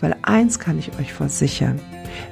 Weil 0.00 0.16
eins 0.22 0.58
kann 0.58 0.78
ich 0.78 0.98
euch 0.98 1.12
versichern, 1.12 1.80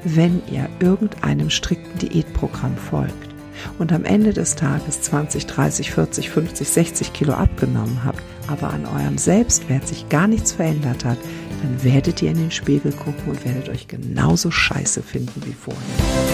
wenn 0.05 0.43
ihr 0.51 0.69
irgendeinem 0.81 1.51
strikten 1.51 1.99
Diätprogramm 1.99 2.77
folgt 2.77 3.35
und 3.79 3.93
am 3.93 4.05
Ende 4.05 4.33
des 4.33 4.55
Tages 4.55 5.03
20, 5.03 5.47
30, 5.47 5.91
40, 5.91 6.31
50, 6.31 6.69
60 6.69 7.13
Kilo 7.13 7.33
abgenommen 7.35 8.05
habt, 8.05 8.23
aber 8.49 8.71
an 8.71 8.87
eurem 8.87 9.19
Selbstwert 9.19 9.87
sich 9.89 10.09
gar 10.09 10.27
nichts 10.27 10.53
verändert 10.53 11.05
hat, 11.05 11.19
dann 11.63 11.83
werdet 11.83 12.21
ihr 12.21 12.31
in 12.31 12.37
den 12.39 12.51
Spiegel 12.51 12.93
gucken 12.93 13.31
und 13.31 13.45
werdet 13.45 13.69
euch 13.69 13.89
genauso 13.89 14.51
scheiße 14.51 15.03
finden 15.03 15.43
wie 15.47 15.55
vorher. 15.55 16.34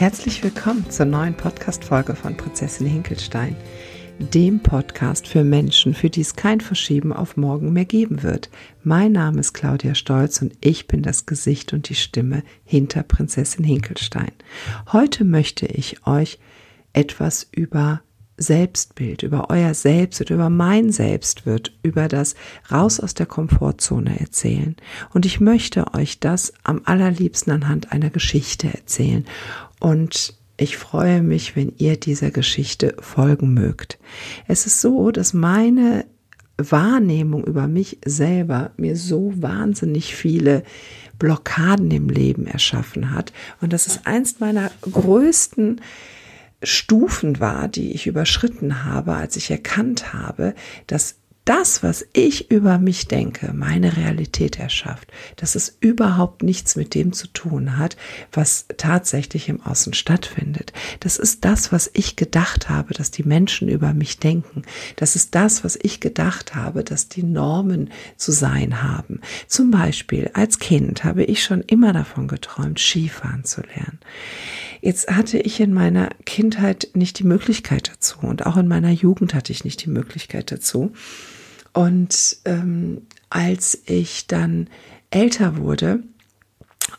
Herzlich 0.00 0.42
willkommen 0.42 0.88
zur 0.88 1.04
neuen 1.04 1.34
Podcast-Folge 1.34 2.14
von 2.14 2.34
Prinzessin 2.34 2.86
Hinkelstein, 2.86 3.54
dem 4.18 4.60
Podcast 4.60 5.28
für 5.28 5.44
Menschen, 5.44 5.92
für 5.92 6.08
die 6.08 6.22
es 6.22 6.36
kein 6.36 6.62
Verschieben 6.62 7.12
auf 7.12 7.36
morgen 7.36 7.74
mehr 7.74 7.84
geben 7.84 8.22
wird. 8.22 8.48
Mein 8.82 9.12
Name 9.12 9.40
ist 9.40 9.52
Claudia 9.52 9.94
Stolz 9.94 10.40
und 10.40 10.54
ich 10.62 10.86
bin 10.86 11.02
das 11.02 11.26
Gesicht 11.26 11.74
und 11.74 11.90
die 11.90 11.94
Stimme 11.94 12.44
hinter 12.64 13.02
Prinzessin 13.02 13.62
Hinkelstein. 13.62 14.32
Heute 14.90 15.24
möchte 15.24 15.66
ich 15.66 16.06
euch 16.06 16.38
etwas 16.94 17.46
über 17.52 18.00
Selbstbild, 18.40 19.22
über 19.22 19.50
euer 19.50 19.74
Selbst 19.74 20.20
und 20.20 20.30
über 20.30 20.48
mein 20.48 20.90
Selbst 20.90 21.46
wird, 21.46 21.72
über 21.82 22.08
das 22.08 22.34
Raus 22.72 22.98
aus 22.98 23.14
der 23.14 23.26
Komfortzone 23.26 24.18
erzählen. 24.18 24.76
Und 25.12 25.26
ich 25.26 25.40
möchte 25.40 25.92
euch 25.94 26.18
das 26.20 26.52
am 26.64 26.80
allerliebsten 26.84 27.52
anhand 27.52 27.92
einer 27.92 28.10
Geschichte 28.10 28.68
erzählen. 28.68 29.26
Und 29.78 30.34
ich 30.56 30.78
freue 30.78 31.22
mich, 31.22 31.54
wenn 31.54 31.74
ihr 31.76 31.98
dieser 31.98 32.30
Geschichte 32.30 32.96
folgen 33.00 33.52
mögt. 33.54 33.98
Es 34.48 34.66
ist 34.66 34.80
so, 34.80 35.10
dass 35.10 35.34
meine 35.34 36.06
Wahrnehmung 36.56 37.44
über 37.44 37.66
mich 37.66 37.98
selber 38.04 38.72
mir 38.76 38.96
so 38.96 39.32
wahnsinnig 39.36 40.14
viele 40.14 40.62
Blockaden 41.18 41.90
im 41.90 42.08
Leben 42.08 42.46
erschaffen 42.46 43.12
hat. 43.14 43.32
Und 43.60 43.72
das 43.72 43.86
ist 43.86 44.06
eins 44.06 44.40
meiner 44.40 44.70
größten 44.80 45.80
Stufen 46.62 47.40
war, 47.40 47.68
die 47.68 47.92
ich 47.92 48.06
überschritten 48.06 48.84
habe, 48.84 49.14
als 49.14 49.36
ich 49.36 49.50
erkannt 49.50 50.12
habe, 50.12 50.54
dass 50.86 51.16
das, 51.44 51.82
was 51.82 52.06
ich 52.12 52.50
über 52.50 52.78
mich 52.78 53.08
denke, 53.08 53.52
meine 53.54 53.96
Realität 53.96 54.58
erschafft, 54.58 55.10
dass 55.36 55.54
es 55.54 55.76
überhaupt 55.80 56.42
nichts 56.42 56.76
mit 56.76 56.94
dem 56.94 57.12
zu 57.12 57.26
tun 57.28 57.78
hat, 57.78 57.96
was 58.30 58.66
tatsächlich 58.76 59.48
im 59.48 59.60
Außen 59.60 59.94
stattfindet. 59.94 60.72
Das 61.00 61.16
ist 61.16 61.44
das, 61.44 61.72
was 61.72 61.90
ich 61.94 62.16
gedacht 62.16 62.68
habe, 62.68 62.94
dass 62.94 63.10
die 63.10 63.22
Menschen 63.24 63.68
über 63.68 63.94
mich 63.94 64.18
denken. 64.18 64.62
Das 64.96 65.16
ist 65.16 65.34
das, 65.34 65.64
was 65.64 65.78
ich 65.82 66.00
gedacht 66.00 66.54
habe, 66.54 66.84
dass 66.84 67.08
die 67.08 67.22
Normen 67.22 67.90
zu 68.16 68.32
sein 68.32 68.82
haben. 68.82 69.20
Zum 69.46 69.70
Beispiel 69.70 70.30
als 70.34 70.58
Kind 70.58 71.04
habe 71.04 71.24
ich 71.24 71.42
schon 71.42 71.62
immer 71.62 71.92
davon 71.92 72.28
geträumt, 72.28 72.78
Skifahren 72.78 73.44
zu 73.44 73.62
lernen. 73.62 73.98
Jetzt 74.82 75.10
hatte 75.10 75.38
ich 75.38 75.60
in 75.60 75.74
meiner 75.74 76.10
Kindheit 76.24 76.88
nicht 76.94 77.18
die 77.18 77.24
Möglichkeit 77.24 77.90
dazu 77.92 78.18
und 78.22 78.46
auch 78.46 78.56
in 78.56 78.68
meiner 78.68 78.90
Jugend 78.90 79.34
hatte 79.34 79.52
ich 79.52 79.64
nicht 79.64 79.84
die 79.84 79.90
Möglichkeit 79.90 80.52
dazu. 80.52 80.92
Und 81.72 82.38
ähm, 82.44 83.02
als 83.28 83.80
ich 83.86 84.26
dann 84.26 84.68
älter 85.10 85.56
wurde 85.56 86.02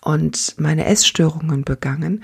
und 0.01 0.55
meine 0.57 0.85
Essstörungen 0.85 1.63
begangen, 1.63 2.23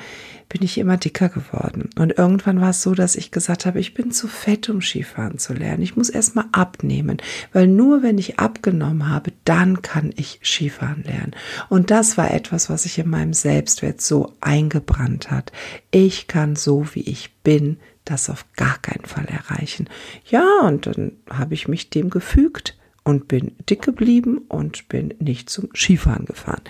bin 0.49 0.63
ich 0.63 0.77
immer 0.77 0.97
dicker 0.97 1.27
geworden. 1.27 1.89
Und 1.97 2.17
irgendwann 2.17 2.61
war 2.61 2.69
es 2.69 2.81
so, 2.81 2.93
dass 2.93 3.15
ich 3.15 3.31
gesagt 3.31 3.65
habe, 3.65 3.79
ich 3.79 3.93
bin 3.93 4.11
zu 4.11 4.27
fett, 4.27 4.69
um 4.69 4.81
Skifahren 4.81 5.37
zu 5.37 5.53
lernen. 5.53 5.83
Ich 5.83 5.97
muss 5.97 6.09
erstmal 6.09 6.45
abnehmen, 6.53 7.17
weil 7.51 7.67
nur 7.67 8.03
wenn 8.03 8.17
ich 8.17 8.39
abgenommen 8.39 9.09
habe, 9.09 9.33
dann 9.43 9.81
kann 9.81 10.13
ich 10.15 10.39
Skifahren 10.43 11.03
lernen. 11.03 11.35
Und 11.69 11.91
das 11.91 12.17
war 12.17 12.33
etwas, 12.33 12.69
was 12.69 12.83
sich 12.83 12.97
in 12.97 13.09
meinem 13.09 13.33
Selbstwert 13.33 14.01
so 14.01 14.33
eingebrannt 14.39 15.29
hat. 15.29 15.51
Ich 15.91 16.27
kann 16.27 16.55
so, 16.55 16.85
wie 16.93 17.01
ich 17.01 17.33
bin, 17.43 17.77
das 18.09 18.29
auf 18.29 18.45
gar 18.55 18.77
keinen 18.79 19.05
Fall 19.05 19.25
erreichen. 19.25 19.89
Ja, 20.29 20.45
und 20.63 20.87
dann 20.87 21.13
habe 21.29 21.53
ich 21.53 21.67
mich 21.67 21.89
dem 21.89 22.09
gefügt 22.09 22.77
und 23.03 23.29
bin 23.29 23.55
dick 23.69 23.83
geblieben 23.83 24.39
und 24.49 24.89
bin 24.89 25.13
nicht 25.19 25.49
zum 25.49 25.69
Skifahren 25.73 26.25
gefahren. 26.25 26.61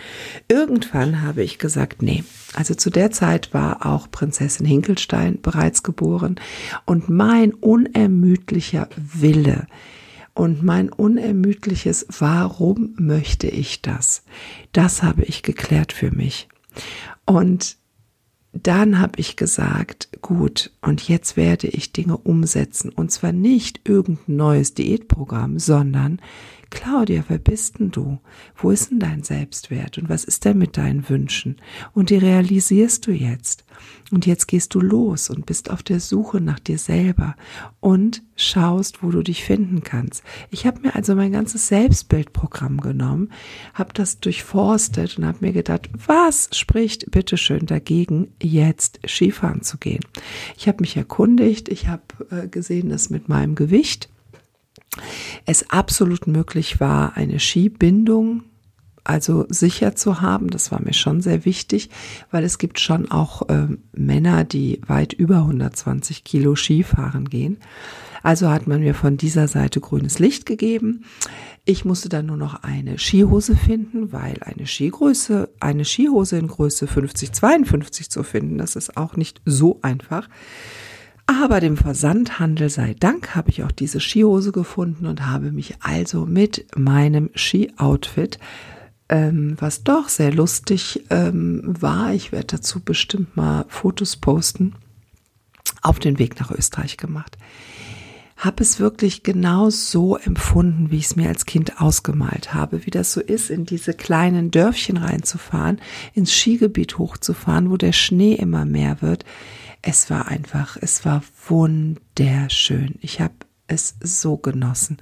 Irgendwann 0.47 1.23
habe 1.23 1.41
ich 1.41 1.57
gesagt, 1.57 2.03
nee, 2.03 2.23
also 2.53 2.75
zu 2.75 2.91
der 2.91 3.09
Zeit 3.09 3.55
war 3.55 3.87
auch 3.87 4.11
Prinzessin 4.11 4.65
Hinkelstein 4.65 5.41
bereits 5.41 5.81
geboren 5.81 6.39
und 6.85 7.09
mein 7.09 7.53
unermüdlicher 7.55 8.87
Wille 8.95 9.65
und 10.35 10.61
mein 10.61 10.89
unermüdliches 10.89 12.05
Warum 12.19 12.93
möchte 12.97 13.47
ich 13.47 13.81
das? 13.81 14.23
Das 14.73 15.01
habe 15.01 15.23
ich 15.23 15.41
geklärt 15.41 15.91
für 15.91 16.11
mich. 16.11 16.47
Und 17.25 17.77
dann 18.65 18.99
habe 18.99 19.19
ich 19.19 19.35
gesagt, 19.35 20.09
gut, 20.21 20.71
und 20.81 21.07
jetzt 21.07 21.37
werde 21.37 21.67
ich 21.67 21.91
Dinge 21.91 22.17
umsetzen. 22.17 22.89
Und 22.89 23.11
zwar 23.11 23.31
nicht 23.31 23.81
irgendein 23.87 24.37
neues 24.37 24.73
Diätprogramm, 24.73 25.59
sondern 25.59 26.21
Claudia, 26.69 27.23
wer 27.27 27.37
bist 27.37 27.79
denn 27.79 27.91
du? 27.91 28.19
Wo 28.55 28.71
ist 28.71 28.91
denn 28.91 28.99
dein 28.99 29.23
Selbstwert? 29.23 29.97
Und 29.97 30.09
was 30.09 30.23
ist 30.23 30.45
denn 30.45 30.57
mit 30.57 30.77
deinen 30.77 31.07
Wünschen? 31.09 31.57
Und 31.93 32.09
die 32.09 32.17
realisierst 32.17 33.07
du 33.07 33.11
jetzt. 33.11 33.63
Und 34.11 34.25
jetzt 34.25 34.47
gehst 34.47 34.73
du 34.73 34.79
los 34.79 35.29
und 35.29 35.45
bist 35.45 35.69
auf 35.69 35.83
der 35.83 35.99
Suche 35.99 36.39
nach 36.39 36.59
dir 36.59 36.77
selber 36.77 37.35
und 37.79 38.23
schaust, 38.35 39.03
wo 39.03 39.11
du 39.11 39.21
dich 39.21 39.43
finden 39.43 39.83
kannst. 39.83 40.23
Ich 40.49 40.65
habe 40.65 40.81
mir 40.81 40.95
also 40.95 41.15
mein 41.15 41.31
ganzes 41.31 41.67
Selbstbildprogramm 41.67 42.79
genommen, 42.79 43.31
habe 43.73 43.93
das 43.93 44.19
durchforstet 44.19 45.17
und 45.17 45.25
habe 45.25 45.39
mir 45.41 45.53
gedacht, 45.53 45.89
was 46.05 46.49
spricht 46.53 47.11
bitteschön 47.11 47.65
dagegen, 47.65 48.33
jetzt 48.41 48.99
Skifahren 49.05 49.61
zu 49.61 49.77
gehen? 49.77 50.03
Ich 50.57 50.67
habe 50.67 50.81
mich 50.81 50.95
erkundigt, 50.95 51.69
ich 51.69 51.87
habe 51.87 52.03
äh, 52.31 52.47
gesehen, 52.47 52.89
dass 52.89 53.09
mit 53.09 53.29
meinem 53.29 53.55
Gewicht 53.55 54.09
es 55.45 55.69
absolut 55.69 56.27
möglich 56.27 56.79
war, 56.79 57.17
eine 57.17 57.39
Skibindung 57.39 58.43
also 59.07 59.45
sicher 59.49 59.95
zu 59.95 60.21
haben. 60.21 60.49
Das 60.49 60.71
war 60.71 60.81
mir 60.81 60.93
schon 60.93 61.21
sehr 61.21 61.45
wichtig, 61.45 61.89
weil 62.31 62.43
es 62.43 62.57
gibt 62.57 62.79
schon 62.79 63.09
auch 63.11 63.47
äh, 63.49 63.67
Männer, 63.93 64.43
die 64.43 64.81
weit 64.87 65.13
über 65.13 65.37
120 65.37 66.23
Kilo 66.23 66.55
Skifahren 66.55 67.29
gehen. 67.29 67.57
Also 68.23 68.49
hat 68.49 68.67
man 68.67 68.81
mir 68.81 68.93
von 68.93 69.17
dieser 69.17 69.47
Seite 69.47 69.79
grünes 69.79 70.19
Licht 70.19 70.45
gegeben. 70.45 71.05
Ich 71.65 71.85
musste 71.85 72.09
dann 72.09 72.25
nur 72.25 72.37
noch 72.37 72.63
eine 72.63 72.97
Skihose 72.97 73.55
finden, 73.55 74.11
weil 74.11 74.37
eine 74.41 74.67
Skigröße, 74.67 75.49
eine 75.59 75.85
Skihose 75.85 76.37
in 76.37 76.47
Größe 76.47 76.87
50, 76.87 77.31
52 77.33 78.09
zu 78.09 78.23
finden, 78.23 78.57
das 78.57 78.75
ist 78.75 78.97
auch 78.97 79.15
nicht 79.15 79.41
so 79.45 79.79
einfach. 79.81 80.29
Aber 81.25 81.59
dem 81.59 81.75
Versandhandel 81.75 82.69
sei 82.69 82.95
Dank 82.97 83.35
habe 83.35 83.49
ich 83.49 83.63
auch 83.63 83.71
diese 83.71 83.99
Skihose 83.99 84.53
gefunden 84.53 85.05
und 85.05 85.25
habe 85.25 85.51
mich 85.51 85.75
also 85.81 86.25
mit 86.25 86.65
meinem 86.77 87.29
Ski-Outfit, 87.35 88.39
ähm, 89.09 89.55
was 89.59 89.83
doch 89.83 90.09
sehr 90.09 90.33
lustig 90.33 91.05
ähm, 91.09 91.61
war, 91.79 92.13
ich 92.13 92.31
werde 92.31 92.57
dazu 92.57 92.79
bestimmt 92.79 93.35
mal 93.35 93.65
Fotos 93.69 94.15
posten, 94.17 94.75
auf 95.81 95.99
den 95.99 96.19
Weg 96.19 96.39
nach 96.39 96.51
Österreich 96.51 96.97
gemacht. 96.97 97.37
Habe 98.35 98.61
es 98.61 98.79
wirklich 98.79 99.23
genau 99.23 99.71
so 99.71 100.15
empfunden, 100.15 100.91
wie 100.91 100.97
ich 100.97 101.05
es 101.05 101.15
mir 101.15 101.27
als 101.27 101.45
Kind 101.45 101.81
ausgemalt 101.81 102.53
habe, 102.53 102.85
wie 102.85 102.91
das 102.91 103.11
so 103.11 103.19
ist, 103.19 103.49
in 103.49 103.65
diese 103.65 103.93
kleinen 103.93 104.51
Dörfchen 104.51 104.97
reinzufahren, 104.97 105.81
ins 106.13 106.31
Skigebiet 106.31 106.99
hochzufahren, 106.99 107.71
wo 107.71 107.77
der 107.77 107.93
Schnee 107.93 108.33
immer 108.33 108.65
mehr 108.65 109.01
wird 109.01 109.25
es 109.81 110.09
war 110.09 110.27
einfach, 110.27 110.77
es 110.81 111.05
war 111.05 111.23
wunderschön. 111.47 112.95
Ich 113.01 113.21
habe 113.21 113.33
es 113.67 113.95
so 114.01 114.37
genossen. 114.37 114.97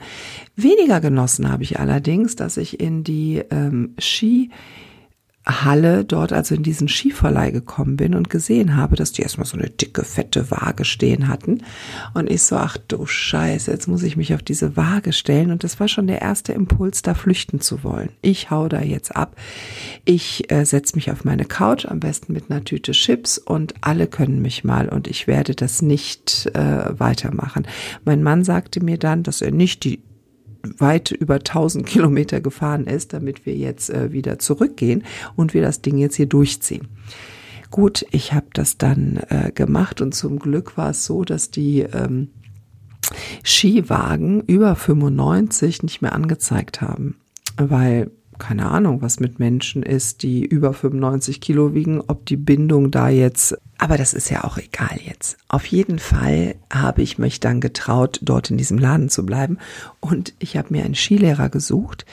Weniger 0.56 1.02
genossen 1.02 1.52
habe 1.52 1.64
ich 1.64 1.80
allerdings, 1.80 2.36
dass 2.36 2.58
ich 2.58 2.80
in 2.80 3.04
die 3.04 3.44
ähm, 3.50 3.96
Ski 4.00 4.52
Halle 5.46 6.06
dort 6.06 6.34
also 6.34 6.56
in 6.56 6.64
diesen 6.64 6.88
Skiverleih 6.88 7.52
gekommen 7.52 7.98
bin 7.98 8.16
und 8.16 8.30
gesehen 8.30 8.76
habe, 8.76 8.96
dass 8.96 9.12
die 9.12 9.22
erstmal 9.22 9.46
so 9.46 9.58
eine 9.58 9.70
dicke, 9.70 10.04
fette 10.04 10.50
Waage 10.50 10.86
stehen 10.86 11.28
hatten. 11.28 11.64
Und 12.16 12.32
ich 12.32 12.42
so, 12.42 12.56
ach 12.56 12.78
du 12.78 13.06
Scheiße, 13.06 13.70
jetzt 13.70 13.88
muss 13.88 14.02
ich 14.02 14.18
mich 14.18 14.34
auf 14.34 14.42
diese 14.42 14.76
Waage 14.76 15.14
stellen. 15.14 15.52
Und 15.52 15.64
das 15.64 15.80
war 15.80 15.88
schon 15.88 16.08
der 16.08 16.22
erste 16.22 16.54
Impuls, 16.54 17.04
da 17.04 17.14
flüchten 17.14 17.62
zu 17.62 17.84
wollen. 17.84 18.10
Ich 18.22 18.50
hau 18.50 18.68
da 18.68 18.82
jetzt 18.82 19.16
ab. 19.16 19.36
Ich 20.04 20.52
äh, 20.52 20.66
setze 20.66 20.96
mich 20.96 21.12
auf 21.12 21.26
meine 21.26 21.46
Couch, 21.46 21.86
am 21.86 22.00
besten 22.00 22.34
mit 22.34 22.50
einer 22.50 22.64
Tüte 22.64 22.94
Chips 22.94 23.38
und 23.38 23.76
alle 23.82 24.08
können 24.08 24.42
mich 24.42 24.64
mal 24.64 24.90
und 24.90 25.08
ich 25.08 25.28
werde 25.28 25.54
das 25.54 25.82
nicht 25.82 26.50
äh, 26.54 27.00
weitermachen. 27.00 27.68
Mein 28.04 28.24
Mann 28.24 28.44
sagte 28.44 28.84
mir 28.84 28.98
dann, 28.98 29.22
dass 29.22 29.42
er 29.42 29.52
nicht 29.52 29.84
die 29.84 30.02
weit 30.78 31.12
über 31.12 31.36
1000 31.36 31.86
Kilometer 31.86 32.42
gefahren 32.42 32.86
ist, 32.86 33.14
damit 33.14 33.46
wir 33.46 33.56
jetzt 33.56 33.90
äh, 33.90 34.12
wieder 34.12 34.40
zurückgehen 34.40 35.04
und 35.36 35.54
wir 35.54 35.62
das 35.62 35.82
Ding 35.82 35.98
jetzt 35.98 36.16
hier 36.16 36.28
durchziehen. 36.28 36.88
Gut, 37.72 38.06
ich 38.12 38.34
habe 38.34 38.48
das 38.54 38.78
dann 38.78 39.20
äh, 39.30 39.52
gemacht 39.54 40.02
und 40.02 40.14
zum 40.14 40.40
Glück 40.40 40.78
war 40.78 40.92
es 40.92 41.06
so, 41.06 41.24
dass 41.24 41.52
die 41.52 41.82
ähm, 41.82 42.30
Skiwagen 43.44 44.42
über 44.42 44.76
95 44.76 45.84
nicht 45.84 46.02
mehr 46.02 46.14
angezeigt 46.14 46.82
haben, 46.82 47.18
weil 47.58 48.12
keine 48.40 48.70
Ahnung, 48.70 49.02
was 49.02 49.20
mit 49.20 49.40
Menschen 49.40 49.84
ist, 49.84 50.24
die 50.24 50.46
über 50.46 50.74
95 50.74 51.42
Kilo 51.42 51.74
wiegen, 51.74 52.02
ob 52.02 52.26
die 52.26 52.38
Bindung 52.38 52.92
da 52.92 53.10
jetzt, 53.10 53.58
aber 53.78 53.98
das 53.98 54.14
ist 54.14 54.30
ja 54.30 54.44
auch 54.44 54.58
egal 54.58 55.00
jetzt. 55.06 55.38
Auf 55.48 55.66
jeden 55.66 56.00
Fall 56.00 56.56
habe 56.72 57.02
ich 57.02 57.18
mich 57.18 57.40
dann 57.40 57.62
getraut, 57.62 58.20
dort 58.22 58.52
in 58.52 58.58
diesem 58.58 58.78
Laden 58.78 59.10
zu 59.10 59.26
bleiben 59.26 59.58
und 60.00 60.34
ich 60.40 60.58
habe 60.58 60.68
mir 60.72 60.84
einen 60.84 60.96
Skilehrer 60.96 61.50
gesucht, 61.50 62.06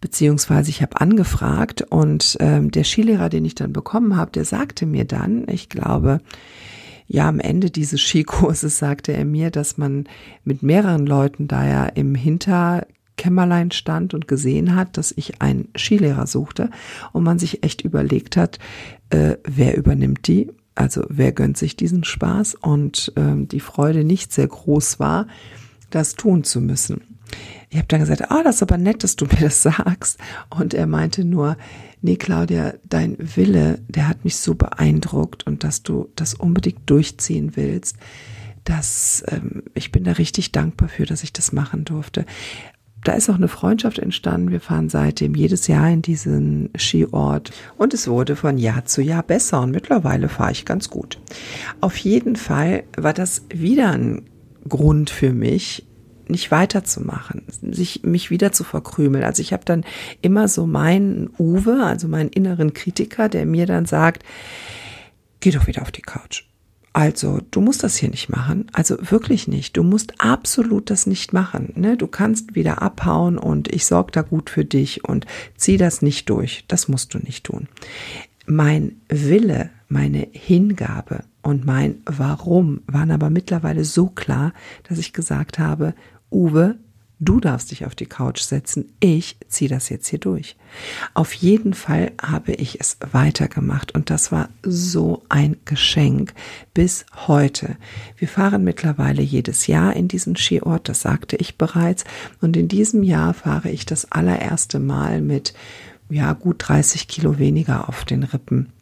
beziehungsweise 0.00 0.70
ich 0.70 0.82
habe 0.82 1.00
angefragt 1.00 1.82
und 1.82 2.36
ähm, 2.40 2.70
der 2.70 2.84
Skilehrer, 2.84 3.28
den 3.28 3.44
ich 3.44 3.54
dann 3.54 3.72
bekommen 3.72 4.16
habe, 4.16 4.30
der 4.32 4.44
sagte 4.44 4.86
mir 4.86 5.04
dann, 5.04 5.46
ich 5.48 5.68
glaube, 5.68 6.20
ja, 7.06 7.28
am 7.28 7.40
Ende 7.40 7.70
dieses 7.70 8.00
Skikurses 8.00 8.78
sagte 8.78 9.12
er 9.12 9.24
mir, 9.24 9.50
dass 9.50 9.76
man 9.76 10.04
mit 10.44 10.62
mehreren 10.62 11.06
Leuten 11.06 11.48
da 11.48 11.66
ja 11.66 11.86
im 11.86 12.14
Hinterkämmerlein 13.16 13.70
stand 13.70 14.14
und 14.14 14.28
gesehen 14.28 14.74
hat, 14.74 14.96
dass 14.96 15.12
ich 15.16 15.40
einen 15.40 15.68
Skilehrer 15.76 16.26
suchte 16.26 16.70
und 17.12 17.22
man 17.22 17.38
sich 17.38 17.62
echt 17.62 17.82
überlegt 17.82 18.36
hat, 18.36 18.58
äh, 19.10 19.36
wer 19.44 19.76
übernimmt 19.76 20.26
die? 20.26 20.50
Also 20.74 21.04
wer 21.08 21.32
gönnt 21.32 21.56
sich 21.56 21.76
diesen 21.76 22.04
Spaß 22.04 22.56
und 22.56 23.12
ähm, 23.16 23.46
die 23.46 23.60
Freude 23.60 24.04
nicht 24.04 24.32
sehr 24.32 24.48
groß 24.48 24.98
war, 24.98 25.28
das 25.90 26.14
tun 26.14 26.42
zu 26.42 26.60
müssen 26.60 27.02
ich 27.70 27.78
habe 27.78 27.88
dann 27.88 28.00
gesagt, 28.00 28.30
ah, 28.30 28.38
oh, 28.38 28.42
das 28.44 28.56
ist 28.56 28.62
aber 28.62 28.78
nett, 28.78 29.02
dass 29.02 29.16
du 29.16 29.24
mir 29.32 29.40
das 29.40 29.62
sagst. 29.62 30.18
Und 30.48 30.74
er 30.74 30.86
meinte 30.86 31.24
nur, 31.24 31.56
nee, 32.02 32.14
Claudia, 32.14 32.74
dein 32.84 33.16
Wille, 33.18 33.80
der 33.88 34.06
hat 34.06 34.24
mich 34.24 34.36
so 34.36 34.54
beeindruckt 34.54 35.44
und 35.44 35.64
dass 35.64 35.82
du 35.82 36.08
das 36.14 36.34
unbedingt 36.34 36.88
durchziehen 36.88 37.56
willst, 37.56 37.96
dass 38.62 39.24
ähm, 39.28 39.64
ich 39.74 39.90
bin 39.90 40.04
da 40.04 40.12
richtig 40.12 40.52
dankbar 40.52 40.88
für, 40.88 41.04
dass 41.04 41.24
ich 41.24 41.32
das 41.32 41.52
machen 41.52 41.84
durfte. 41.84 42.26
Da 43.04 43.12
ist 43.12 43.28
auch 43.28 43.34
eine 43.34 43.48
Freundschaft 43.48 43.98
entstanden. 43.98 44.50
Wir 44.50 44.60
fahren 44.60 44.88
seitdem 44.88 45.34
jedes 45.34 45.66
Jahr 45.66 45.90
in 45.90 46.00
diesen 46.00 46.70
Skiort 46.76 47.52
und 47.76 47.92
es 47.92 48.08
wurde 48.08 48.34
von 48.34 48.56
Jahr 48.56 48.86
zu 48.86 49.02
Jahr 49.02 49.22
besser 49.22 49.60
und 49.60 49.70
mittlerweile 49.70 50.30
fahre 50.30 50.52
ich 50.52 50.64
ganz 50.64 50.88
gut. 50.88 51.20
Auf 51.82 51.96
jeden 51.98 52.34
Fall 52.34 52.84
war 52.96 53.12
das 53.12 53.44
wieder 53.50 53.90
ein 53.92 54.22
Grund 54.66 55.10
für 55.10 55.34
mich, 55.34 55.86
nicht 56.28 56.50
weiterzumachen, 56.50 57.42
sich 57.60 58.02
mich 58.02 58.30
wieder 58.30 58.52
zu 58.52 58.64
verkrümeln. 58.64 59.22
Also 59.22 59.42
ich 59.42 59.52
habe 59.52 59.66
dann 59.66 59.84
immer 60.22 60.48
so 60.48 60.66
meinen 60.66 61.28
Uwe, 61.38 61.84
also 61.84 62.08
meinen 62.08 62.30
inneren 62.30 62.72
Kritiker, 62.72 63.28
der 63.28 63.44
mir 63.44 63.66
dann 63.66 63.84
sagt, 63.84 64.24
geh 65.40 65.50
doch 65.50 65.66
wieder 65.66 65.82
auf 65.82 65.92
die 65.92 66.00
Couch. 66.00 66.44
Also, 66.94 67.40
du 67.50 67.60
musst 67.60 67.82
das 67.82 67.96
hier 67.96 68.08
nicht 68.08 68.28
machen. 68.28 68.68
Also 68.72 68.96
wirklich 69.10 69.48
nicht. 69.48 69.76
Du 69.76 69.82
musst 69.82 70.14
absolut 70.18 70.90
das 70.90 71.06
nicht 71.08 71.32
machen. 71.32 71.72
Ne? 71.74 71.96
Du 71.96 72.06
kannst 72.06 72.54
wieder 72.54 72.82
abhauen 72.82 73.36
und 73.36 73.66
ich 73.66 73.84
sorge 73.84 74.12
da 74.12 74.22
gut 74.22 74.48
für 74.48 74.64
dich 74.64 75.04
und 75.04 75.26
zieh 75.56 75.76
das 75.76 76.02
nicht 76.02 76.30
durch. 76.30 76.64
Das 76.68 76.86
musst 76.86 77.12
du 77.12 77.18
nicht 77.18 77.44
tun. 77.44 77.66
Mein 78.46 79.00
Wille, 79.08 79.70
meine 79.88 80.28
Hingabe 80.30 81.24
und 81.42 81.66
mein 81.66 81.96
Warum 82.06 82.82
waren 82.86 83.10
aber 83.10 83.28
mittlerweile 83.28 83.84
so 83.84 84.06
klar, 84.06 84.52
dass 84.88 84.98
ich 84.98 85.12
gesagt 85.12 85.58
habe, 85.58 85.94
Uwe, 86.30 86.76
du 87.24 87.40
darfst 87.40 87.70
dich 87.70 87.86
auf 87.86 87.94
die 87.94 88.06
Couch 88.06 88.40
setzen, 88.40 88.92
ich 89.00 89.36
ziehe 89.48 89.68
das 89.68 89.88
jetzt 89.88 90.08
hier 90.08 90.18
durch. 90.18 90.56
Auf 91.14 91.32
jeden 91.32 91.74
Fall 91.74 92.12
habe 92.20 92.52
ich 92.52 92.80
es 92.80 92.98
weitergemacht 93.12 93.94
und 93.94 94.10
das 94.10 94.32
war 94.32 94.48
so 94.62 95.22
ein 95.28 95.56
Geschenk 95.64 96.34
bis 96.74 97.06
heute. 97.26 97.76
Wir 98.16 98.28
fahren 98.28 98.64
mittlerweile 98.64 99.22
jedes 99.22 99.66
Jahr 99.66 99.94
in 99.94 100.08
diesen 100.08 100.36
Skiort, 100.36 100.88
das 100.88 101.02
sagte 101.02 101.36
ich 101.36 101.58
bereits, 101.58 102.04
und 102.40 102.56
in 102.56 102.68
diesem 102.68 103.02
Jahr 103.02 103.34
fahre 103.34 103.70
ich 103.70 103.86
das 103.86 104.10
allererste 104.10 104.78
Mal 104.78 105.20
mit 105.20 105.54
ja 106.10 106.32
gut 106.32 106.56
30 106.58 107.08
Kilo 107.08 107.38
weniger 107.38 107.88
auf 107.88 108.04
den 108.04 108.24
Rippen 108.24 108.72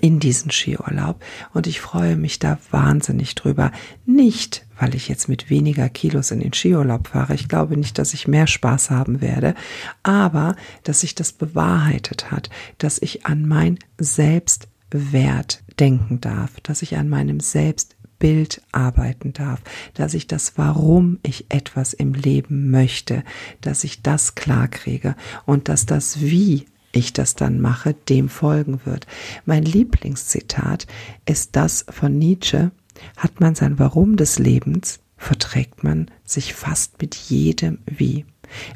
in 0.00 0.20
diesen 0.20 0.50
Skiurlaub 0.50 1.22
und 1.52 1.66
ich 1.66 1.80
freue 1.80 2.16
mich 2.16 2.38
da 2.38 2.58
wahnsinnig 2.70 3.34
drüber. 3.34 3.72
Nicht, 4.06 4.64
weil 4.82 4.96
ich 4.96 5.06
jetzt 5.06 5.28
mit 5.28 5.48
weniger 5.48 5.88
Kilos 5.88 6.32
in 6.32 6.40
den 6.40 6.52
Skiurlaub 6.52 7.06
fahre. 7.06 7.34
Ich 7.34 7.46
glaube 7.46 7.76
nicht, 7.76 7.98
dass 7.98 8.14
ich 8.14 8.26
mehr 8.26 8.48
Spaß 8.48 8.90
haben 8.90 9.20
werde, 9.20 9.54
aber 10.02 10.56
dass 10.82 11.02
sich 11.02 11.14
das 11.14 11.32
bewahrheitet 11.32 12.32
hat, 12.32 12.50
dass 12.78 13.00
ich 13.00 13.24
an 13.24 13.46
mein 13.46 13.78
Selbstwert 13.98 15.62
denken 15.78 16.20
darf, 16.20 16.58
dass 16.64 16.82
ich 16.82 16.96
an 16.96 17.08
meinem 17.08 17.38
Selbstbild 17.38 18.60
arbeiten 18.72 19.32
darf, 19.32 19.60
dass 19.94 20.14
ich 20.14 20.26
das, 20.26 20.54
warum 20.58 21.20
ich 21.22 21.46
etwas 21.50 21.92
im 21.92 22.12
Leben 22.12 22.72
möchte, 22.72 23.22
dass 23.60 23.84
ich 23.84 24.02
das 24.02 24.34
klar 24.34 24.66
kriege 24.66 25.14
und 25.46 25.68
dass 25.68 25.86
das 25.86 26.22
Wie 26.22 26.66
ich 26.90 27.12
das 27.12 27.36
dann 27.36 27.60
mache, 27.60 27.94
dem 27.94 28.28
folgen 28.28 28.80
wird. 28.84 29.06
Mein 29.44 29.62
Lieblingszitat 29.62 30.88
ist 31.24 31.56
das 31.56 31.86
von 31.88 32.18
Nietzsche. 32.18 32.72
Hat 33.16 33.40
man 33.40 33.54
sein 33.54 33.78
Warum 33.78 34.16
des 34.16 34.38
Lebens, 34.38 35.00
verträgt 35.16 35.84
man 35.84 36.10
sich 36.24 36.54
fast 36.54 37.00
mit 37.00 37.14
jedem 37.14 37.78
Wie. 37.86 38.26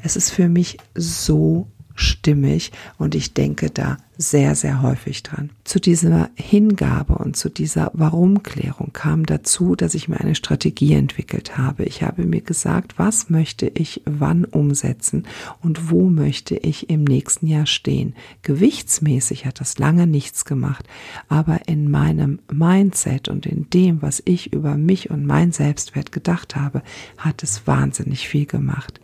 Es 0.03 0.17
ist 0.17 0.31
für 0.31 0.49
mich 0.49 0.79
so 0.95 1.69
stimmig 1.95 2.73
und 2.99 3.15
ich 3.15 3.35
denke 3.35 3.71
da 3.71 3.99
sehr, 4.19 4.55
sehr 4.55 4.83
häufig 4.83 5.23
dran. 5.23 5.51
Zu 5.65 5.81
dieser 5.81 6.31
Hingabe 6.35 7.15
und 7.17 7.37
zu 7.37 7.49
dieser 7.49 7.91
Warum-Klärung 7.95 8.93
kam 8.93 9.27
dazu, 9.27 9.77
dass 9.77 9.95
ich 9.95 10.09
mir 10.09 10.21
eine 10.21 10.35
Strategie 10.35 10.95
entwickelt 10.95 11.59
habe. 11.59 11.85
Ich 11.85 12.03
habe 12.03 12.25
mir 12.25 12.41
gesagt, 12.41 12.99
was 12.99 13.31
möchte 13.31 13.67
ich 13.67 14.03
wann 14.07 14.45
umsetzen 14.45 15.27
und 15.61 15.91
wo 15.91 16.09
möchte 16.09 16.57
ich 16.57 16.89
im 16.89 17.05
nächsten 17.05 17.47
Jahr 17.47 17.67
stehen. 17.67 18.15
Gewichtsmäßig 18.43 19.45
hat 19.45 19.61
das 19.61 19.79
lange 19.79 20.07
nichts 20.07 20.45
gemacht, 20.45 20.87
aber 21.29 21.69
in 21.69 21.91
meinem 21.91 22.39
Mindset 22.51 23.29
und 23.29 23.45
in 23.45 23.69
dem, 23.71 24.01
was 24.03 24.23
ich 24.25 24.53
über 24.53 24.77
mich 24.77 25.11
und 25.11 25.27
mein 25.27 25.53
Selbstwert 25.53 26.13
gedacht 26.13 26.57
habe, 26.57 26.83
hat 27.19 27.43
es 27.43 27.67
wahnsinnig 27.67 28.29
viel 28.29 28.47
gemacht. 28.47 29.01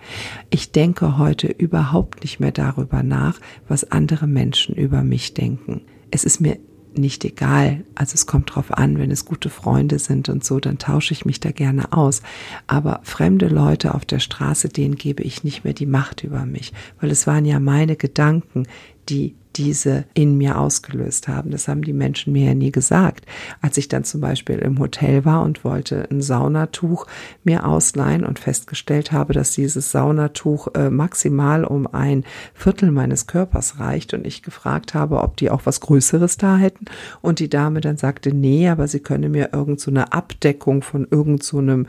Ich 0.51 0.73
denke 0.73 1.19
heute 1.19 1.49
überhaupt 1.49 2.23
nicht 2.23 2.41
mehr 2.41 2.53
darüber 2.53 3.03
nach, 3.03 3.41
was 3.69 3.91
andere 3.91 4.27
Menschen 4.27 4.75
über 4.75 5.02
über 5.03 5.09
mich 5.09 5.35
denken. 5.35 5.83
Es 6.11 6.25
ist 6.25 6.41
mir 6.41 6.59
nicht 6.95 7.25
egal. 7.25 7.85
Also 7.95 8.15
es 8.15 8.27
kommt 8.27 8.55
drauf 8.55 8.71
an, 8.71 8.99
wenn 8.99 9.11
es 9.11 9.25
gute 9.25 9.49
Freunde 9.49 9.99
sind 9.99 10.29
und 10.29 10.45
so, 10.45 10.61
dann 10.61 10.79
tausche 10.79 11.13
ich 11.15 11.25
mich 11.25 11.41
da 11.41 11.51
gerne 11.51 11.93
aus. 11.93 12.21
Aber 12.67 13.01
fremde 13.03 13.49
Leute 13.49 13.95
auf 13.95 14.05
der 14.05 14.19
Straße, 14.19 14.69
denen 14.69 14.97
gebe 14.97 15.23
ich 15.23 15.43
nicht 15.43 15.65
mehr 15.65 15.73
die 15.73 15.87
Macht 15.87 16.23
über 16.23 16.45
mich, 16.45 16.73
weil 17.01 17.11
es 17.11 17.27
waren 17.27 17.47
ja 17.47 17.61
meine 17.61 17.97
Gedanken, 17.97 18.65
die 19.09 19.35
diese 19.57 20.05
in 20.15 20.39
mir 20.39 20.59
ausgelöst 20.59 21.29
haben. 21.29 21.51
Das 21.51 21.69
haben 21.69 21.83
die 21.83 21.93
Menschen 21.93 22.33
mir 22.33 22.47
ja 22.47 22.55
nie 22.55 22.73
gesagt. 22.73 23.27
Als 23.61 23.77
ich 23.77 23.89
dann 23.89 24.05
zum 24.05 24.21
Beispiel 24.21 24.59
im 24.59 24.79
Hotel 24.79 25.25
war 25.25 25.43
und 25.43 25.65
wollte 25.65 26.09
ein 26.11 26.23
Saunatuch 26.23 27.07
mir 27.45 27.67
ausleihen 27.67 28.25
und 28.25 28.39
festgestellt 28.39 29.13
habe, 29.13 29.33
dass 29.33 29.53
dieses 29.53 29.91
Saunatuch 29.91 30.69
äh, 30.75 30.91
maximal 30.91 31.65
um 31.65 31.87
ein 31.87 32.25
Viertel 32.55 32.91
meines 32.91 33.27
Körpers 33.27 33.79
reicht 33.79 34.15
und 34.15 34.27
ich 34.27 34.43
gefragt 34.43 34.95
habe, 34.95 35.23
ob 35.23 35.37
die 35.37 35.51
auch 35.51 35.63
was 35.65 35.81
Größeres 35.81 36.37
da 36.37 36.57
hätten 36.57 36.87
und 37.21 37.39
die 37.39 37.51
Dame 37.51 37.81
dann 37.81 37.97
sagte, 37.97 38.35
nee, 38.35 38.69
aber 38.69 38.89
sie 38.89 39.01
könne 39.01 39.29
mir 39.29 39.51
irgend 39.53 39.81
so 39.81 39.91
eine 39.91 40.13
Abdeckung 40.13 40.83
von 40.83 41.07
irgend 41.11 41.43
so 41.43 41.59
einem 41.59 41.87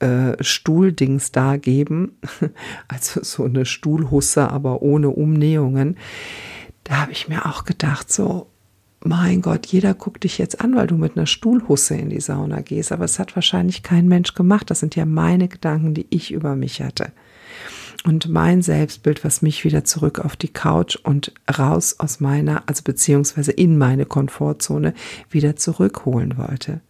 äh, 0.00 0.42
Stuhldings 0.42 1.32
da 1.32 1.56
geben, 1.56 2.18
also 2.88 3.20
so 3.22 3.44
eine 3.44 3.64
Stuhlhusse, 3.64 4.50
aber 4.50 4.82
ohne 4.82 5.10
Umnähungen 5.10 5.96
da 6.90 7.02
habe 7.02 7.12
ich 7.12 7.28
mir 7.28 7.46
auch 7.46 7.64
gedacht, 7.64 8.12
so, 8.12 8.48
mein 9.02 9.42
Gott, 9.42 9.66
jeder 9.66 9.94
guckt 9.94 10.24
dich 10.24 10.38
jetzt 10.38 10.60
an, 10.60 10.74
weil 10.74 10.88
du 10.88 10.96
mit 10.96 11.16
einer 11.16 11.26
Stuhlhusse 11.26 11.94
in 11.94 12.10
die 12.10 12.20
Sauna 12.20 12.60
gehst. 12.62 12.90
Aber 12.90 13.04
es 13.04 13.20
hat 13.20 13.36
wahrscheinlich 13.36 13.84
kein 13.84 14.08
Mensch 14.08 14.34
gemacht. 14.34 14.70
Das 14.70 14.80
sind 14.80 14.96
ja 14.96 15.06
meine 15.06 15.46
Gedanken, 15.46 15.94
die 15.94 16.06
ich 16.10 16.32
über 16.32 16.56
mich 16.56 16.82
hatte. 16.82 17.12
Und 18.04 18.28
mein 18.28 18.60
Selbstbild, 18.60 19.24
was 19.24 19.40
mich 19.40 19.64
wieder 19.64 19.84
zurück 19.84 20.18
auf 20.18 20.34
die 20.34 20.48
Couch 20.48 20.96
und 20.96 21.32
raus 21.58 21.94
aus 21.98 22.18
meiner, 22.18 22.64
also 22.66 22.82
beziehungsweise 22.82 23.52
in 23.52 23.78
meine 23.78 24.04
Komfortzone 24.04 24.92
wieder 25.30 25.54
zurückholen 25.54 26.36
wollte. 26.36 26.80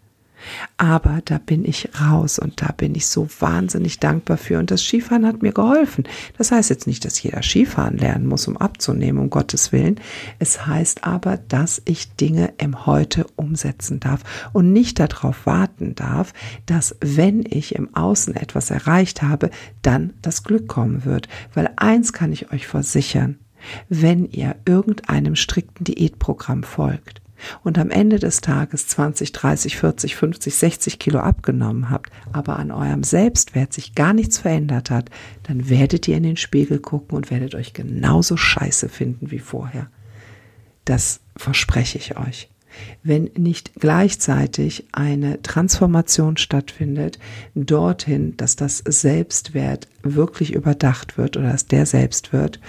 Aber 0.76 1.20
da 1.24 1.38
bin 1.38 1.64
ich 1.64 1.88
raus 2.00 2.38
und 2.38 2.62
da 2.62 2.72
bin 2.72 2.94
ich 2.94 3.06
so 3.06 3.28
wahnsinnig 3.38 3.98
dankbar 4.00 4.36
für. 4.36 4.58
Und 4.58 4.70
das 4.70 4.82
Skifahren 4.82 5.26
hat 5.26 5.42
mir 5.42 5.52
geholfen. 5.52 6.04
Das 6.38 6.50
heißt 6.52 6.70
jetzt 6.70 6.86
nicht, 6.86 7.04
dass 7.04 7.22
jeder 7.22 7.42
Skifahren 7.42 7.98
lernen 7.98 8.26
muss, 8.26 8.48
um 8.48 8.56
abzunehmen, 8.56 9.20
um 9.20 9.30
Gottes 9.30 9.72
Willen. 9.72 10.00
Es 10.38 10.66
heißt 10.66 11.04
aber, 11.04 11.36
dass 11.36 11.82
ich 11.84 12.14
Dinge 12.16 12.54
im 12.58 12.86
Heute 12.86 13.26
umsetzen 13.36 14.00
darf 14.00 14.20
und 14.52 14.72
nicht 14.72 14.98
darauf 14.98 15.46
warten 15.46 15.94
darf, 15.94 16.32
dass 16.66 16.96
wenn 17.00 17.44
ich 17.48 17.74
im 17.74 17.94
Außen 17.94 18.34
etwas 18.36 18.70
erreicht 18.70 19.22
habe, 19.22 19.50
dann 19.82 20.14
das 20.22 20.42
Glück 20.42 20.68
kommen 20.68 21.04
wird. 21.04 21.28
Weil 21.54 21.70
eins 21.76 22.12
kann 22.12 22.32
ich 22.32 22.52
euch 22.52 22.66
versichern, 22.66 23.38
wenn 23.88 24.24
ihr 24.26 24.56
irgendeinem 24.64 25.36
strikten 25.36 25.84
Diätprogramm 25.84 26.62
folgt, 26.62 27.19
und 27.64 27.78
am 27.78 27.90
Ende 27.90 28.18
des 28.18 28.40
Tages 28.40 28.86
20, 28.88 29.32
30, 29.32 29.76
40, 29.76 30.16
50, 30.16 30.54
60 30.54 30.98
Kilo 30.98 31.20
abgenommen 31.20 31.90
habt, 31.90 32.10
aber 32.32 32.58
an 32.58 32.70
eurem 32.70 33.02
Selbstwert 33.02 33.72
sich 33.72 33.94
gar 33.94 34.12
nichts 34.12 34.38
verändert 34.38 34.90
hat, 34.90 35.10
dann 35.44 35.68
werdet 35.68 36.08
ihr 36.08 36.16
in 36.16 36.22
den 36.22 36.36
Spiegel 36.36 36.78
gucken 36.78 37.16
und 37.16 37.30
werdet 37.30 37.54
euch 37.54 37.72
genauso 37.72 38.36
scheiße 38.36 38.88
finden 38.88 39.30
wie 39.30 39.38
vorher. 39.38 39.88
Das 40.84 41.20
verspreche 41.36 41.98
ich 41.98 42.16
euch. 42.16 42.48
Wenn 43.02 43.30
nicht 43.36 43.72
gleichzeitig 43.80 44.86
eine 44.92 45.42
Transformation 45.42 46.36
stattfindet, 46.36 47.18
dorthin, 47.54 48.36
dass 48.36 48.56
das 48.56 48.78
Selbstwert 48.78 49.88
wirklich 50.02 50.54
überdacht 50.54 51.18
wird 51.18 51.36
oder 51.36 51.52
dass 51.52 51.66
der 51.66 51.86
Selbstwert 51.86 52.60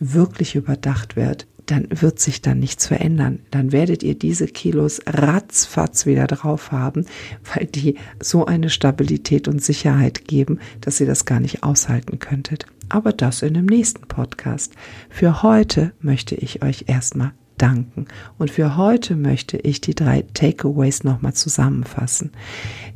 wirklich 0.00 0.54
überdacht 0.54 1.16
wird, 1.16 1.46
dann 1.72 1.88
wird 1.90 2.20
sich 2.20 2.42
dann 2.42 2.58
nichts 2.58 2.86
verändern. 2.86 3.40
Dann 3.50 3.72
werdet 3.72 4.02
ihr 4.02 4.14
diese 4.14 4.46
Kilos 4.46 5.00
ratzfatz 5.06 6.04
wieder 6.04 6.26
drauf 6.26 6.70
haben, 6.70 7.06
weil 7.54 7.64
die 7.64 7.96
so 8.20 8.44
eine 8.44 8.68
Stabilität 8.68 9.48
und 9.48 9.62
Sicherheit 9.62 10.26
geben, 10.26 10.58
dass 10.82 11.00
ihr 11.00 11.06
das 11.06 11.24
gar 11.24 11.40
nicht 11.40 11.62
aushalten 11.62 12.18
könntet. 12.18 12.66
Aber 12.90 13.14
das 13.14 13.40
in 13.40 13.54
dem 13.54 13.64
nächsten 13.64 14.06
Podcast. 14.06 14.74
Für 15.08 15.42
heute 15.42 15.92
möchte 16.00 16.34
ich 16.34 16.62
euch 16.62 16.84
erstmal 16.88 17.32
danken. 17.56 18.06
Und 18.36 18.50
für 18.50 18.76
heute 18.76 19.16
möchte 19.16 19.56
ich 19.56 19.80
die 19.80 19.94
drei 19.94 20.26
Takeaways 20.34 21.04
nochmal 21.04 21.32
zusammenfassen. 21.32 22.32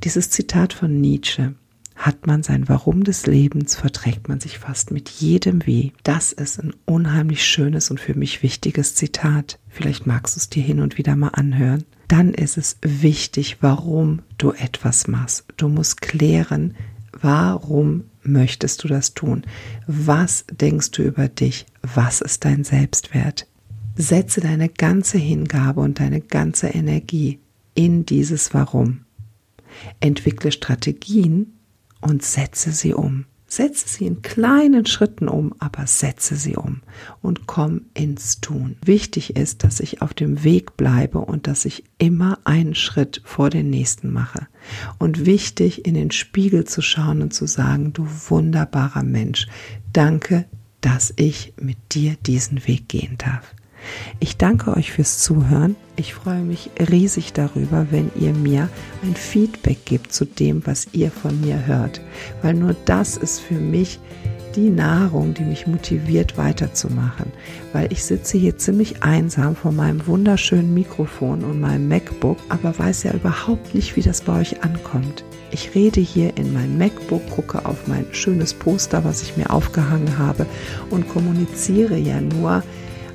Dieses 0.04 0.28
Zitat 0.28 0.74
von 0.74 1.00
Nietzsche. 1.00 1.54
Hat 1.96 2.26
man 2.26 2.42
sein 2.42 2.68
Warum 2.68 3.04
des 3.04 3.26
Lebens, 3.26 3.74
verträgt 3.74 4.28
man 4.28 4.38
sich 4.38 4.58
fast 4.58 4.90
mit 4.90 5.08
jedem 5.08 5.66
weh. 5.66 5.90
Das 6.02 6.32
ist 6.32 6.62
ein 6.62 6.74
unheimlich 6.84 7.44
schönes 7.44 7.90
und 7.90 7.98
für 7.98 8.14
mich 8.14 8.42
wichtiges 8.42 8.94
Zitat. 8.94 9.58
Vielleicht 9.68 10.06
magst 10.06 10.36
du 10.36 10.40
es 10.40 10.50
dir 10.50 10.62
hin 10.62 10.80
und 10.80 10.98
wieder 10.98 11.16
mal 11.16 11.30
anhören. 11.30 11.84
Dann 12.06 12.34
ist 12.34 12.58
es 12.58 12.76
wichtig, 12.82 13.58
warum 13.62 14.20
du 14.38 14.52
etwas 14.52 15.08
machst. 15.08 15.46
Du 15.56 15.68
musst 15.68 16.02
klären, 16.02 16.74
warum 17.20 18.04
möchtest 18.22 18.84
du 18.84 18.88
das 18.88 19.14
tun? 19.14 19.44
Was 19.86 20.44
denkst 20.52 20.90
du 20.92 21.02
über 21.02 21.28
dich? 21.28 21.66
Was 21.82 22.20
ist 22.20 22.44
dein 22.44 22.62
Selbstwert? 22.62 23.48
Setze 23.96 24.42
deine 24.42 24.68
ganze 24.68 25.16
Hingabe 25.16 25.80
und 25.80 25.98
deine 25.98 26.20
ganze 26.20 26.68
Energie 26.68 27.40
in 27.74 28.04
dieses 28.04 28.52
Warum. 28.52 29.06
Entwickle 30.00 30.52
Strategien, 30.52 31.55
und 32.00 32.22
setze 32.22 32.72
sie 32.72 32.94
um. 32.94 33.24
Setze 33.48 33.88
sie 33.88 34.06
in 34.06 34.22
kleinen 34.22 34.86
Schritten 34.86 35.28
um, 35.28 35.54
aber 35.60 35.86
setze 35.86 36.34
sie 36.34 36.56
um 36.56 36.82
und 37.22 37.46
komm 37.46 37.82
ins 37.94 38.40
Tun. 38.40 38.76
Wichtig 38.84 39.36
ist, 39.36 39.62
dass 39.62 39.78
ich 39.78 40.02
auf 40.02 40.14
dem 40.14 40.42
Weg 40.42 40.76
bleibe 40.76 41.18
und 41.18 41.46
dass 41.46 41.64
ich 41.64 41.84
immer 41.98 42.38
einen 42.44 42.74
Schritt 42.74 43.22
vor 43.24 43.48
den 43.48 43.70
nächsten 43.70 44.12
mache. 44.12 44.48
Und 44.98 45.26
wichtig, 45.26 45.86
in 45.86 45.94
den 45.94 46.10
Spiegel 46.10 46.64
zu 46.64 46.82
schauen 46.82 47.22
und 47.22 47.32
zu 47.32 47.46
sagen, 47.46 47.92
du 47.92 48.06
wunderbarer 48.28 49.04
Mensch, 49.04 49.46
danke, 49.92 50.46
dass 50.80 51.14
ich 51.16 51.54
mit 51.60 51.78
dir 51.94 52.16
diesen 52.26 52.66
Weg 52.66 52.88
gehen 52.88 53.16
darf. 53.16 53.55
Ich 54.20 54.36
danke 54.36 54.76
euch 54.76 54.92
fürs 54.92 55.18
Zuhören. 55.18 55.76
Ich 55.96 56.14
freue 56.14 56.42
mich 56.42 56.70
riesig 56.90 57.32
darüber, 57.32 57.86
wenn 57.90 58.10
ihr 58.18 58.32
mir 58.32 58.68
ein 59.02 59.14
Feedback 59.14 59.84
gebt 59.84 60.12
zu 60.12 60.24
dem, 60.24 60.66
was 60.66 60.88
ihr 60.92 61.10
von 61.10 61.40
mir 61.40 61.66
hört, 61.66 62.00
weil 62.42 62.54
nur 62.54 62.74
das 62.84 63.16
ist 63.16 63.40
für 63.40 63.54
mich 63.54 63.98
die 64.56 64.70
Nahrung, 64.70 65.34
die 65.34 65.44
mich 65.44 65.66
motiviert 65.66 66.38
weiterzumachen, 66.38 67.30
weil 67.72 67.92
ich 67.92 68.04
sitze 68.04 68.38
hier 68.38 68.56
ziemlich 68.56 69.02
einsam 69.02 69.54
vor 69.54 69.70
meinem 69.70 70.06
wunderschönen 70.06 70.72
Mikrofon 70.72 71.44
und 71.44 71.60
meinem 71.60 71.88
MacBook, 71.88 72.38
aber 72.48 72.78
weiß 72.78 73.02
ja 73.02 73.12
überhaupt 73.12 73.74
nicht, 73.74 73.96
wie 73.96 74.02
das 74.02 74.22
bei 74.22 74.40
euch 74.40 74.62
ankommt. 74.64 75.24
Ich 75.50 75.74
rede 75.74 76.00
hier 76.00 76.36
in 76.36 76.52
mein 76.52 76.76
MacBook, 76.78 77.28
gucke 77.30 77.66
auf 77.66 77.86
mein 77.86 78.06
schönes 78.12 78.54
Poster, 78.54 79.04
was 79.04 79.22
ich 79.22 79.36
mir 79.36 79.50
aufgehangen 79.50 80.18
habe 80.18 80.46
und 80.90 81.08
kommuniziere 81.08 81.96
ja 81.96 82.20
nur 82.20 82.62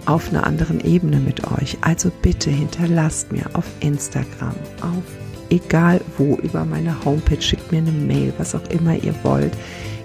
auf 0.05 0.29
einer 0.29 0.45
anderen 0.45 0.79
Ebene 0.81 1.19
mit 1.19 1.51
euch. 1.51 1.77
Also 1.81 2.11
bitte 2.21 2.49
hinterlasst 2.49 3.31
mir 3.31 3.45
auf 3.53 3.65
Instagram, 3.79 4.55
auf 4.81 5.03
egal 5.49 6.01
wo, 6.17 6.35
über 6.37 6.65
meine 6.65 7.05
Homepage, 7.05 7.41
schickt 7.41 7.71
mir 7.71 7.77
eine 7.79 7.91
Mail, 7.91 8.33
was 8.37 8.55
auch 8.55 8.67
immer 8.69 8.95
ihr 8.95 9.15
wollt, 9.23 9.53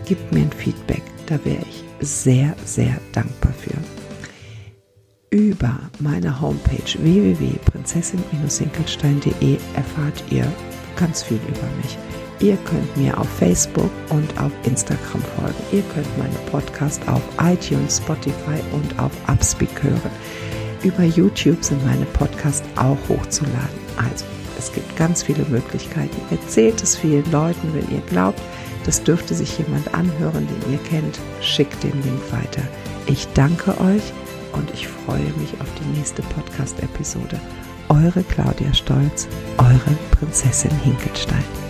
gebt 0.04 0.32
mir 0.32 0.42
ein 0.42 0.52
Feedback. 0.52 1.02
Da 1.26 1.44
wäre 1.44 1.64
ich 1.68 1.84
sehr, 2.00 2.54
sehr 2.64 2.98
dankbar 3.12 3.52
für. 3.52 3.76
Über 5.30 5.78
meine 5.98 6.40
Homepage 6.40 6.98
www.prinzessin-hinkelstein.de 6.98 9.58
erfahrt 9.74 10.24
ihr 10.30 10.46
ganz 10.96 11.22
viel 11.22 11.40
über 11.48 11.68
mich. 11.82 11.98
Ihr 12.38 12.56
könnt 12.58 12.96
mir 12.96 13.18
auf 13.18 13.28
Facebook 13.28 13.90
und 14.10 14.38
auf 14.38 14.52
Instagram 14.64 15.22
folgen. 15.36 15.54
Ihr 15.72 15.82
könnt 15.94 16.18
meine 16.18 16.38
Podcast 16.50 17.00
auf 17.08 17.22
iTunes, 17.40 17.98
Spotify 17.98 18.60
und 18.72 18.98
auf 18.98 19.12
Upspeak 19.26 19.82
hören. 19.82 20.10
Über 20.82 21.04
YouTube 21.04 21.64
sind 21.64 21.84
meine 21.86 22.04
Podcasts 22.06 22.68
auch 22.76 22.98
hochzuladen. 23.08 23.80
Also, 23.96 24.26
es 24.58 24.70
gibt 24.72 24.96
ganz 24.96 25.22
viele 25.22 25.44
Möglichkeiten. 25.46 26.16
Erzählt 26.30 26.82
es 26.82 26.96
vielen 26.96 27.30
Leuten, 27.32 27.72
wenn 27.72 27.90
ihr 27.90 28.02
glaubt, 28.02 28.40
das 28.84 29.02
dürfte 29.02 29.34
sich 29.34 29.58
jemand 29.58 29.92
anhören, 29.94 30.46
den 30.46 30.72
ihr 30.72 30.78
kennt. 30.78 31.18
Schickt 31.40 31.82
den 31.82 32.02
Link 32.02 32.20
weiter. 32.30 32.62
Ich 33.06 33.26
danke 33.34 33.70
euch 33.80 34.12
und 34.52 34.70
ich 34.74 34.86
freue 34.86 35.32
mich 35.38 35.54
auf 35.60 35.68
die 35.80 35.98
nächste 35.98 36.22
Podcast-Episode. 36.22 37.40
Eure 37.88 38.22
Claudia 38.24 38.74
Stolz, 38.74 39.26
eure 39.58 39.96
Prinzessin 40.12 40.72
Hinkelstein. 40.82 41.65